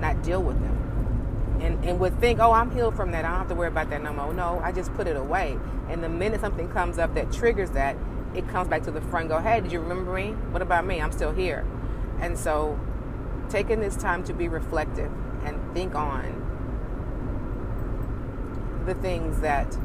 not 0.00 0.22
deal 0.22 0.42
with 0.42 0.60
them. 0.60 1.58
And, 1.60 1.84
and 1.84 2.00
would 2.00 2.18
think, 2.20 2.40
oh, 2.40 2.52
I'm 2.52 2.70
healed 2.72 2.96
from 2.96 3.12
that. 3.12 3.24
I 3.24 3.28
don't 3.28 3.38
have 3.38 3.48
to 3.48 3.54
worry 3.54 3.68
about 3.68 3.88
that 3.90 4.02
no 4.02 4.12
more. 4.12 4.34
No, 4.34 4.60
I 4.62 4.72
just 4.72 4.92
put 4.94 5.06
it 5.06 5.16
away. 5.16 5.56
And 5.88 6.02
the 6.02 6.08
minute 6.08 6.40
something 6.40 6.68
comes 6.68 6.98
up 6.98 7.14
that 7.14 7.32
triggers 7.32 7.70
that, 7.70 7.96
it 8.34 8.46
comes 8.48 8.68
back 8.68 8.82
to 8.82 8.90
the 8.90 9.00
front 9.00 9.28
go, 9.28 9.38
hey, 9.38 9.60
did 9.60 9.72
you 9.72 9.80
remember 9.80 10.12
me? 10.12 10.32
What 10.50 10.62
about 10.62 10.84
me? 10.84 11.00
I'm 11.00 11.12
still 11.12 11.32
here. 11.32 11.64
And 12.20 12.36
so 12.36 12.78
taking 13.48 13.80
this 13.80 13.96
time 13.96 14.24
to 14.24 14.34
be 14.34 14.48
reflective 14.48 15.10
and 15.44 15.60
think 15.72 15.94
on 15.94 16.42
the 18.86 18.94
things 18.94 19.40
that 19.40 19.78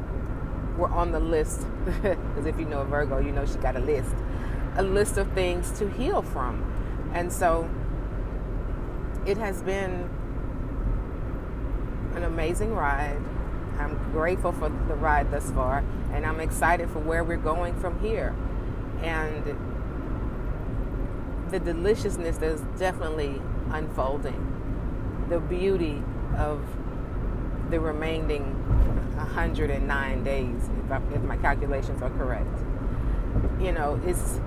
were 0.76 0.88
on 0.88 1.12
the 1.12 1.20
list, 1.20 1.66
because 1.84 2.46
if 2.46 2.58
you 2.58 2.66
know 2.66 2.84
Virgo, 2.84 3.18
you 3.18 3.32
know 3.32 3.46
she 3.46 3.54
got 3.54 3.76
a 3.76 3.80
list, 3.80 4.14
a 4.76 4.82
list 4.82 5.16
of 5.18 5.30
things 5.32 5.70
to 5.78 5.88
heal 5.88 6.22
from. 6.22 6.64
And 7.12 7.32
so 7.32 7.68
it 9.26 9.36
has 9.36 9.62
been 9.62 10.08
an 12.14 12.22
amazing 12.24 12.74
ride. 12.74 13.20
I'm 13.78 13.96
grateful 14.12 14.52
for 14.52 14.68
the 14.68 14.94
ride 14.94 15.30
thus 15.30 15.50
far, 15.52 15.82
and 16.12 16.26
I'm 16.26 16.40
excited 16.40 16.90
for 16.90 16.98
where 16.98 17.24
we're 17.24 17.36
going 17.36 17.74
from 17.80 17.98
here. 18.00 18.34
And 19.02 19.56
the 21.50 21.58
deliciousness 21.58 22.38
that 22.38 22.50
is 22.50 22.60
definitely 22.78 23.40
unfolding, 23.70 25.26
the 25.28 25.40
beauty 25.40 26.02
of 26.36 26.62
the 27.70 27.80
remaining 27.80 28.42
109 29.16 30.24
days, 30.24 30.70
if, 30.84 30.90
I, 30.90 31.00
if 31.14 31.22
my 31.22 31.36
calculations 31.36 32.02
are 32.02 32.10
correct. 32.10 32.54
You 33.60 33.72
know, 33.72 34.00
it's 34.04 34.40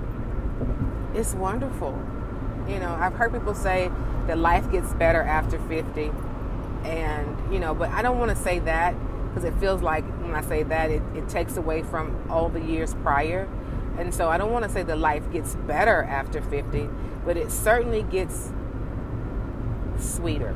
it's 1.14 1.34
wonderful. 1.34 1.98
You 2.68 2.80
know, 2.80 2.94
I've 2.94 3.14
heard 3.14 3.34
people 3.34 3.54
say 3.54 3.92
that 4.28 4.38
life 4.38 4.72
gets 4.72 4.94
better 4.94 5.22
after 5.22 5.60
50, 5.60 6.12
and 6.84 7.54
you 7.54 7.60
know, 7.60 7.74
but 7.74 7.90
I 7.90 8.02
don't 8.02 8.20
want 8.20 8.36
to 8.36 8.42
say 8.42 8.60
that 8.60 8.96
because 9.34 9.44
it 9.44 9.60
feels 9.60 9.82
like 9.82 10.06
when 10.22 10.36
I 10.36 10.42
say 10.42 10.64
that, 10.64 10.92
it, 10.92 11.02
it 11.16 11.28
takes 11.28 11.58
away 11.58 11.82
from 11.82 12.16
all 12.30 12.50
the 12.50 12.62
years 12.62 12.94
prior. 12.96 13.50
And 13.98 14.14
so 14.14 14.30
I 14.30 14.38
don't 14.38 14.52
want 14.52 14.64
to 14.66 14.70
say 14.70 14.84
that 14.84 14.98
life 14.98 15.32
gets 15.32 15.56
better 15.56 16.04
after 16.04 16.42
50, 16.42 16.90
but 17.26 17.38
it 17.38 17.52
certainly 17.52 18.04
gets 18.04 18.52
sweeter. 19.98 20.56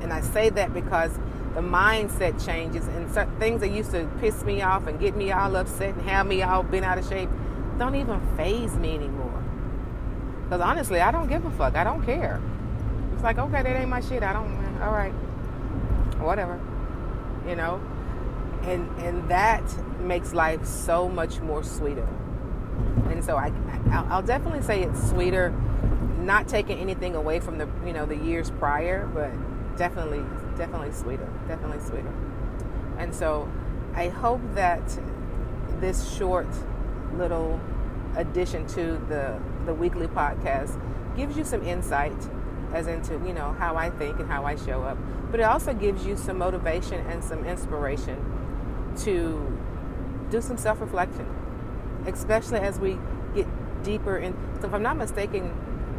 And 0.00 0.12
I 0.12 0.20
say 0.20 0.50
that 0.50 0.74
because 0.74 1.12
the 1.54 1.60
mindset 1.60 2.44
changes 2.44 2.86
and 2.88 3.10
things 3.38 3.60
that 3.60 3.70
used 3.70 3.92
to 3.92 4.08
piss 4.20 4.42
me 4.44 4.62
off 4.62 4.86
and 4.86 4.98
get 4.98 5.16
me 5.16 5.30
all 5.32 5.56
upset 5.56 5.94
and 5.94 6.02
have 6.02 6.26
me 6.26 6.42
all 6.42 6.62
bent 6.62 6.84
out 6.84 6.98
of 6.98 7.08
shape 7.08 7.30
don't 7.78 7.94
even 7.94 8.20
faze 8.36 8.76
me 8.76 8.94
anymore. 8.94 9.42
Because 10.44 10.60
honestly, 10.60 11.00
I 11.00 11.10
don't 11.10 11.28
give 11.28 11.44
a 11.44 11.50
fuck. 11.52 11.74
I 11.74 11.84
don't 11.84 12.04
care. 12.04 12.40
It's 13.14 13.22
like, 13.22 13.38
okay, 13.38 13.62
that 13.62 13.76
ain't 13.76 13.88
my 13.88 14.00
shit. 14.00 14.22
I 14.22 14.32
don't, 14.32 14.80
all 14.82 14.92
right, 14.92 15.12
whatever 16.20 16.60
you 17.46 17.54
know 17.56 17.80
and 18.62 18.88
and 18.98 19.28
that 19.30 19.62
makes 20.00 20.32
life 20.32 20.64
so 20.64 21.08
much 21.08 21.40
more 21.40 21.62
sweeter 21.62 22.08
and 23.10 23.24
so 23.24 23.36
I 23.36 23.52
I'll 23.90 24.22
definitely 24.22 24.62
say 24.62 24.82
it's 24.82 25.10
sweeter 25.10 25.50
not 26.20 26.48
taking 26.48 26.78
anything 26.78 27.14
away 27.14 27.40
from 27.40 27.58
the 27.58 27.68
you 27.86 27.92
know 27.92 28.06
the 28.06 28.16
years 28.16 28.50
prior 28.50 29.06
but 29.06 29.30
definitely 29.76 30.24
definitely 30.56 30.92
sweeter 30.92 31.28
definitely 31.46 31.84
sweeter 31.86 32.12
and 32.98 33.14
so 33.14 33.50
I 33.94 34.08
hope 34.08 34.40
that 34.54 34.82
this 35.80 36.16
short 36.16 36.48
little 37.18 37.60
addition 38.16 38.66
to 38.68 39.00
the 39.08 39.40
the 39.66 39.74
weekly 39.74 40.06
podcast 40.06 40.80
gives 41.16 41.36
you 41.36 41.44
some 41.44 41.62
insight 41.66 42.12
as 42.72 42.86
into 42.86 43.14
you 43.26 43.32
know 43.32 43.52
how 43.58 43.76
I 43.76 43.90
think 43.90 44.18
and 44.20 44.28
how 44.28 44.44
I 44.44 44.56
show 44.56 44.82
up 44.82 44.98
but 45.30 45.40
it 45.40 45.44
also 45.44 45.74
gives 45.74 46.06
you 46.06 46.16
some 46.16 46.38
motivation 46.38 47.04
and 47.06 47.22
some 47.24 47.44
inspiration 47.44 48.24
to 48.98 49.58
do 50.30 50.40
some 50.40 50.56
self 50.56 50.80
reflection, 50.80 51.26
especially 52.06 52.60
as 52.60 52.78
we 52.78 52.98
get 53.34 53.46
deeper 53.82 54.18
in. 54.18 54.34
So, 54.60 54.68
if 54.68 54.74
I'm 54.74 54.82
not 54.82 54.96
mistaken, 54.96 55.52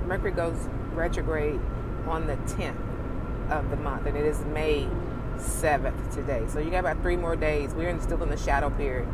Mercury 0.07 0.31
goes 0.31 0.55
retrograde 0.93 1.60
on 2.07 2.27
the 2.27 2.36
10th 2.36 2.79
of 3.50 3.69
the 3.69 3.77
month, 3.77 4.05
and 4.05 4.17
it 4.17 4.25
is 4.25 4.39
May 4.45 4.88
7th 5.38 6.13
today. 6.13 6.45
So, 6.48 6.60
you 6.60 6.72
got 6.72 6.79
about 6.79 7.01
three 7.01 7.17
more 7.17 7.36
days. 7.36 7.74
We're 7.74 8.00
still 8.01 8.22
in 8.24 8.29
the 8.29 8.38
shadow 8.38 8.69
period, 8.69 9.07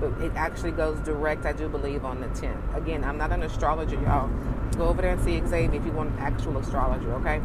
but 0.00 0.12
it 0.22 0.32
actually 0.36 0.72
goes 0.72 0.98
direct, 1.00 1.44
I 1.44 1.52
do 1.52 1.68
believe, 1.68 2.04
on 2.04 2.20
the 2.20 2.28
10th. 2.28 2.76
Again, 2.76 3.04
I'm 3.04 3.18
not 3.18 3.32
an 3.32 3.42
astrologer, 3.42 3.96
y'all. 3.96 4.30
Go 4.76 4.88
over 4.88 5.02
there 5.02 5.12
and 5.12 5.20
see 5.22 5.40
Xavier 5.46 5.80
if 5.80 5.86
you 5.86 5.92
want 5.92 6.10
an 6.10 6.18
actual 6.18 6.58
astrologer, 6.58 7.12
okay? 7.14 7.40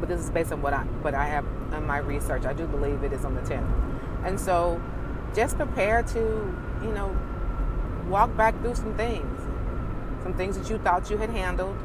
but 0.00 0.08
this 0.08 0.20
is 0.20 0.30
based 0.30 0.52
on 0.52 0.62
what 0.62 0.72
I 0.72 0.82
what 1.02 1.14
I 1.14 1.26
have 1.26 1.44
in 1.72 1.86
my 1.86 1.98
research. 1.98 2.44
I 2.44 2.52
do 2.52 2.66
believe 2.66 3.02
it 3.02 3.12
is 3.12 3.24
on 3.24 3.34
the 3.34 3.40
10th, 3.42 3.70
and 4.24 4.38
so 4.38 4.80
just 5.34 5.56
prepare 5.56 6.02
to 6.02 6.18
you 6.82 6.92
know 6.92 7.16
walk 8.08 8.34
back 8.36 8.58
through 8.60 8.74
some 8.74 8.94
things, 8.96 9.42
some 10.22 10.34
things 10.34 10.56
that 10.58 10.70
you 10.70 10.78
thought 10.78 11.10
you 11.10 11.16
had 11.18 11.30
handled, 11.30 11.76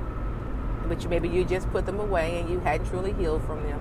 but 0.87 1.03
you 1.03 1.09
maybe 1.09 1.27
you 1.27 1.43
just 1.43 1.69
put 1.71 1.85
them 1.85 1.99
away 1.99 2.39
and 2.39 2.49
you 2.49 2.59
hadn't 2.59 2.87
truly 2.87 3.13
healed 3.13 3.43
from 3.45 3.63
them. 3.63 3.79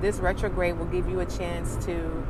This 0.00 0.18
retrograde 0.18 0.78
will 0.78 0.86
give 0.86 1.08
you 1.08 1.20
a 1.20 1.26
chance 1.26 1.76
to 1.86 2.24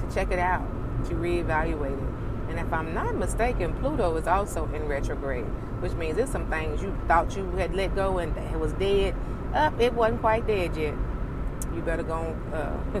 to 0.00 0.14
check 0.14 0.30
it 0.30 0.38
out, 0.38 0.66
to 1.08 1.14
reevaluate 1.14 1.96
it, 1.96 2.48
And 2.48 2.58
if 2.58 2.72
I'm 2.72 2.94
not 2.94 3.14
mistaken, 3.16 3.72
Pluto 3.74 4.16
is 4.16 4.26
also 4.26 4.68
in 4.72 4.86
retrograde, 4.86 5.44
which 5.80 5.92
means 5.92 6.16
there's 6.16 6.30
some 6.30 6.48
things 6.48 6.82
you 6.82 6.96
thought 7.08 7.36
you 7.36 7.44
had 7.52 7.74
let 7.74 7.94
go 7.94 8.18
and 8.18 8.36
it 8.36 8.58
was 8.58 8.72
dead. 8.74 9.14
Up, 9.54 9.78
it 9.80 9.92
wasn't 9.94 10.20
quite 10.20 10.46
dead 10.46 10.76
yet. 10.76 10.94
You 11.74 11.82
better 11.82 12.02
go 12.02 12.36
uh, 12.52 13.00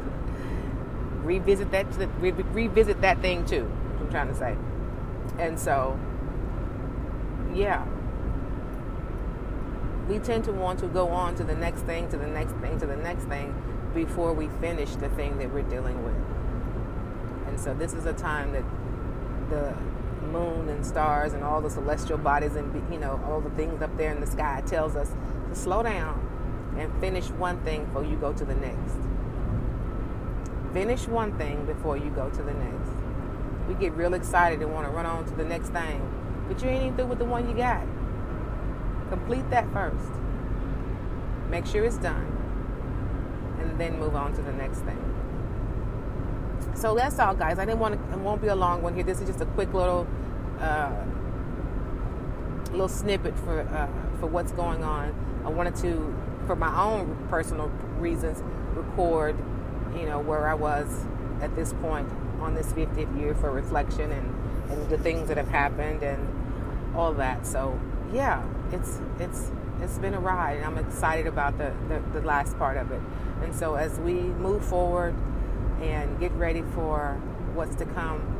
revisit 1.22 1.70
that 1.70 1.86
re- 2.20 2.32
revisit 2.32 3.00
that 3.02 3.20
thing 3.20 3.44
too. 3.44 3.70
I'm 4.00 4.10
trying 4.10 4.28
to 4.28 4.34
say. 4.34 4.56
And 5.38 5.58
so, 5.58 5.98
yeah, 7.54 7.84
we 10.08 10.18
tend 10.18 10.44
to 10.44 10.52
want 10.52 10.78
to 10.80 10.86
go 10.86 11.08
on 11.08 11.34
to 11.36 11.44
the 11.44 11.54
next 11.54 11.82
thing, 11.82 12.08
to 12.10 12.16
the 12.16 12.26
next 12.26 12.52
thing, 12.54 12.78
to 12.80 12.86
the 12.86 12.96
next 12.96 13.24
thing 13.24 13.54
before 13.94 14.32
we 14.32 14.48
finish 14.60 14.94
the 14.96 15.08
thing 15.10 15.38
that 15.38 15.52
we're 15.52 15.62
dealing 15.62 16.04
with. 16.04 16.14
So, 17.56 17.74
this 17.74 17.92
is 17.94 18.06
a 18.06 18.12
time 18.12 18.52
that 18.52 18.64
the 19.50 19.74
moon 20.26 20.68
and 20.68 20.84
stars 20.84 21.32
and 21.32 21.42
all 21.42 21.60
the 21.60 21.70
celestial 21.70 22.18
bodies 22.18 22.56
and 22.56 22.92
you 22.92 22.98
know 22.98 23.20
all 23.26 23.40
the 23.40 23.50
things 23.50 23.80
up 23.80 23.96
there 23.96 24.10
in 24.10 24.20
the 24.20 24.26
sky 24.26 24.62
tells 24.66 24.96
us 24.96 25.12
to 25.48 25.54
slow 25.54 25.82
down 25.82 26.20
and 26.78 26.92
finish 27.00 27.30
one 27.30 27.58
thing 27.62 27.84
before 27.86 28.04
you 28.04 28.16
go 28.16 28.32
to 28.32 28.44
the 28.44 28.54
next. 28.54 28.96
Finish 30.72 31.08
one 31.08 31.36
thing 31.38 31.64
before 31.64 31.96
you 31.96 32.10
go 32.10 32.28
to 32.28 32.42
the 32.42 32.52
next. 32.52 32.90
We 33.68 33.74
get 33.74 33.92
real 33.92 34.14
excited 34.14 34.60
and 34.60 34.74
want 34.74 34.86
to 34.86 34.92
run 34.92 35.06
on 35.06 35.24
to 35.24 35.34
the 35.34 35.44
next 35.44 35.70
thing, 35.70 36.02
but 36.48 36.62
you 36.62 36.68
ain't 36.68 36.82
even 36.82 36.96
through 36.96 37.06
with 37.06 37.18
the 37.18 37.24
one 37.24 37.48
you 37.48 37.56
got. 37.56 37.86
Complete 39.08 39.48
that 39.50 39.72
first. 39.72 40.10
Make 41.48 41.64
sure 41.64 41.84
it's 41.84 41.96
done, 41.96 42.26
and 43.60 43.80
then 43.80 43.98
move 43.98 44.14
on 44.14 44.34
to 44.34 44.42
the 44.42 44.52
next 44.52 44.80
thing. 44.80 45.15
So 46.76 46.94
that's 46.94 47.18
all, 47.18 47.34
guys. 47.34 47.58
I 47.58 47.64
didn't 47.64 47.80
want 47.80 47.94
to. 47.94 48.12
It 48.12 48.18
won't 48.18 48.42
be 48.42 48.48
a 48.48 48.54
long 48.54 48.82
one 48.82 48.94
here. 48.94 49.02
This 49.02 49.20
is 49.20 49.26
just 49.26 49.40
a 49.40 49.46
quick 49.46 49.72
little, 49.72 50.06
uh, 50.60 50.92
little 52.70 52.88
snippet 52.88 53.34
for 53.38 53.60
uh, 53.60 53.88
for 54.20 54.26
what's 54.26 54.52
going 54.52 54.84
on. 54.84 55.14
I 55.44 55.48
wanted 55.48 55.74
to, 55.76 56.14
for 56.46 56.54
my 56.54 56.78
own 56.78 57.16
personal 57.30 57.68
reasons, 57.98 58.42
record, 58.74 59.38
you 59.94 60.04
know, 60.04 60.20
where 60.20 60.48
I 60.48 60.54
was 60.54 61.06
at 61.40 61.56
this 61.56 61.72
point 61.74 62.10
on 62.40 62.54
this 62.54 62.72
50th 62.74 63.18
year 63.18 63.34
for 63.34 63.50
reflection 63.50 64.12
and 64.12 64.34
and 64.70 64.88
the 64.90 64.98
things 64.98 65.28
that 65.28 65.38
have 65.38 65.48
happened 65.48 66.02
and 66.02 66.94
all 66.94 67.14
that. 67.14 67.46
So 67.46 67.80
yeah, 68.12 68.42
it's 68.70 69.00
it's 69.18 69.50
it's 69.80 69.98
been 69.98 70.12
a 70.12 70.20
ride, 70.20 70.58
and 70.58 70.66
I'm 70.66 70.78
excited 70.78 71.26
about 71.26 71.56
the, 71.56 71.72
the, 71.88 72.20
the 72.20 72.26
last 72.26 72.58
part 72.58 72.76
of 72.76 72.92
it. 72.92 73.00
And 73.42 73.54
so 73.54 73.76
as 73.76 73.98
we 73.98 74.12
move 74.12 74.62
forward 74.62 75.14
and 75.80 76.18
get 76.18 76.32
ready 76.32 76.62
for 76.74 77.20
what's 77.54 77.76
to 77.76 77.86
come. 77.86 78.32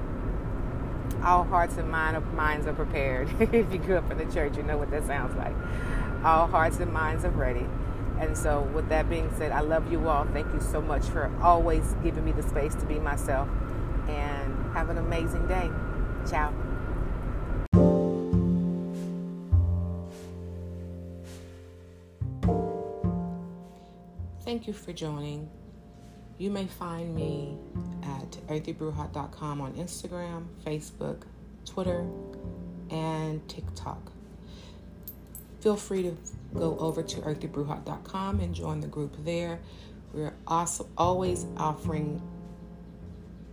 All 1.25 1.45
hearts 1.45 1.76
and 1.76 1.90
mind, 1.90 2.33
minds 2.35 2.66
are 2.66 2.73
prepared. 2.73 3.28
if 3.40 3.73
you 3.73 3.78
grew 3.78 3.97
up 3.97 4.11
in 4.11 4.19
the 4.19 4.33
church, 4.33 4.57
you 4.57 4.62
know 4.62 4.76
what 4.76 4.90
that 4.90 5.07
sounds 5.07 5.37
like. 5.37 5.55
All 6.25 6.47
hearts 6.47 6.78
and 6.78 6.93
minds 6.93 7.25
are 7.25 7.31
ready. 7.31 7.66
And 8.19 8.37
so, 8.37 8.62
with 8.75 8.88
that 8.88 9.11
being 9.11 9.31
said, 9.37 9.52
I 9.52 9.61
love 9.61 9.93
you 9.93 10.09
all. 10.09 10.25
Thank 10.26 10.52
you 10.55 10.61
so 10.61 10.81
much 10.81 11.05
for 11.05 11.31
always 11.43 11.95
giving 12.02 12.25
me 12.25 12.33
the 12.33 12.43
space 12.43 12.75
to 12.76 12.87
be 12.87 12.99
myself. 12.99 13.49
And 14.09 14.73
have 14.73 14.88
an 14.88 14.99
amazing 14.99 15.47
day. 15.49 15.71
Ciao. 16.28 16.52
Thank 24.45 24.67
you 24.69 24.73
for 24.73 24.93
joining. 24.93 25.50
You 26.39 26.51
may 26.51 26.67
find 26.67 27.15
me 27.15 27.57
at 28.03 28.31
earthybruja.com 28.49 29.61
on 29.61 29.73
Instagram, 29.73 30.45
Facebook, 30.67 31.23
Twitter, 31.65 32.07
and 32.91 33.47
TikTok. 33.49 34.13
Feel 35.61 35.77
free 35.77 36.03
to 36.03 36.17
go 36.55 36.77
over 36.79 37.03
to 37.03 37.21
earthybruja.com 37.23 38.41
and 38.41 38.55
join 38.55 38.81
the 38.81 38.87
group 38.87 39.17
there. 39.25 39.61
We're 40.13 40.35
also 40.47 40.87
always 40.99 41.47
offering 41.57 42.21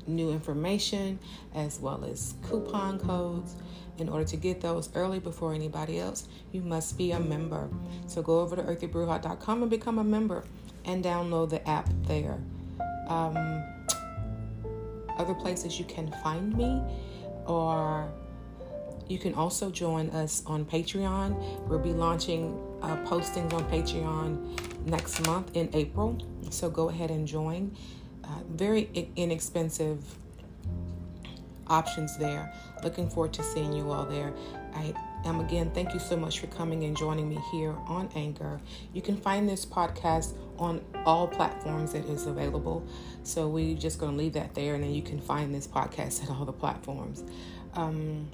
new 0.06 0.32
information 0.32 1.20
as 1.56 1.80
well 1.80 2.04
as 2.04 2.36
coupon 2.44 3.00
codes. 3.00 3.56
In 3.98 4.10
order 4.10 4.26
to 4.26 4.38
get 4.38 4.60
those 4.60 4.90
early 4.96 5.20
before 5.20 5.54
anybody 5.54 6.00
else, 6.00 6.28
you 6.52 6.62
must 6.62 6.98
be 6.98 7.12
a 7.12 7.20
member. 7.20 7.70
So 8.08 8.22
go 8.22 8.42
over 8.42 8.58
to 8.58 8.64
earthybruja.com 8.64 9.62
and 9.62 9.72
become 9.72 10.00
a 10.00 10.04
member 10.04 10.44
and 10.84 11.04
download 11.04 11.52
the 11.52 11.68
app 11.70 11.88
there 12.08 12.40
um, 13.08 13.64
other 15.18 15.34
places 15.34 15.80
you 15.80 15.86
can 15.86 16.12
find 16.24 16.56
me, 16.56 16.82
or 17.46 18.12
you 19.08 19.20
can 19.20 19.34
also 19.34 19.70
join 19.70 20.10
us 20.12 20.44
on 20.46 20.66
Patreon. 20.66 21.68
We'll 21.68 21.80
be 21.80 21.94
launching 21.94 22.58
uh, 22.82 22.98
postings 23.06 23.54
on 23.54 23.64
Patreon 23.70 24.86
next 24.86 25.26
month 25.26 25.52
in 25.56 25.70
April, 25.74 26.18
so 26.50 26.70
go 26.70 26.90
ahead 26.90 27.12
and 27.12 27.28
join. 27.28 27.76
Uh, 28.24 28.40
very 28.50 28.90
inexpensive 29.16 30.00
options 31.68 32.18
there. 32.18 32.54
Looking 32.84 33.10
forward 33.10 33.34
to 33.34 33.44
seeing 33.44 33.74
you 33.74 33.92
all 33.92 34.06
there. 34.06 34.34
I 34.74 34.94
am 35.26 35.40
again, 35.40 35.72
thank 35.72 35.94
you 35.94 36.00
so 36.00 36.18
much 36.18 36.40
for 36.40 36.48
coming 36.48 36.84
and 36.84 36.96
joining 36.96 37.30
me 37.30 37.40
here 37.52 37.76
on 37.88 38.10
Anchor. 38.16 38.60
You 38.94 39.02
can 39.02 39.18
find 39.18 39.48
this 39.48 39.66
podcast 39.66 40.36
on 40.58 40.82
all 41.06 41.28
platforms 41.28 41.94
that 41.94 42.06
is 42.06 42.26
available. 42.26 42.86
So 43.24 43.48
we're 43.48 43.78
just 43.78 44.00
going 44.00 44.12
to 44.12 44.18
leave 44.18 44.34
that 44.34 44.54
there, 44.54 44.76
and 44.76 44.84
then 44.84 44.94
you 44.94 45.02
can 45.02 45.20
find 45.20 45.54
this 45.54 45.68
podcast 45.68 46.24
at 46.24 46.30
all 46.30 46.46
the 46.46 46.54
platforms. 46.54 47.24
Um, 47.74 48.30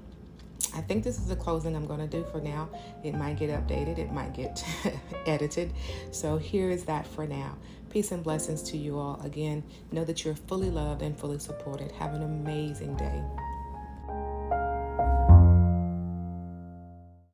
I 0.75 0.81
think 0.81 1.03
this 1.03 1.17
is 1.17 1.27
the 1.27 1.35
closing 1.35 1.75
I'm 1.75 1.87
going 1.87 1.99
to 1.99 2.07
do 2.07 2.25
for 2.31 2.41
now. 2.41 2.69
It 3.03 3.15
might 3.15 3.37
get 3.37 3.49
updated, 3.49 3.97
it 3.97 4.11
might 4.11 4.33
get 4.33 4.63
edited. 5.25 5.73
So 6.11 6.37
here 6.37 6.69
is 6.69 6.85
that 6.85 7.07
for 7.07 7.25
now. 7.25 7.57
Peace 7.89 8.11
and 8.11 8.23
blessings 8.23 8.61
to 8.63 8.77
you 8.77 8.99
all. 8.99 9.19
Again, 9.23 9.63
know 9.91 10.05
that 10.05 10.23
you're 10.23 10.35
fully 10.35 10.69
loved 10.69 11.01
and 11.01 11.17
fully 11.17 11.39
supported. 11.39 11.91
Have 11.93 12.13
an 12.13 12.21
amazing 12.21 12.95
day. 12.97 13.23